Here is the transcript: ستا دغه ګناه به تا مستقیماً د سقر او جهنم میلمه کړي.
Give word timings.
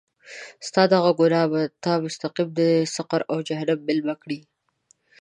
ستا 0.67 0.83
دغه 0.93 1.11
ګناه 1.19 1.47
به 1.51 1.61
تا 1.83 1.93
مستقیماً 2.03 2.53
د 2.59 2.61
سقر 2.95 3.21
او 3.31 3.37
جهنم 3.47 3.79
میلمه 3.87 4.15
کړي. 4.21 4.39